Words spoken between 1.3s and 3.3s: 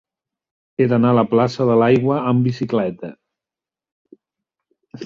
plaça de l'Aigua amb bicicleta.